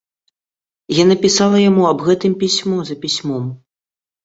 Яна 0.99 1.17
пісала 1.25 1.57
яму 1.69 1.83
аб 1.91 1.99
гэтым 2.09 2.33
пісьмо 2.41 2.83
за 2.91 3.01
пісьмом. 3.07 3.49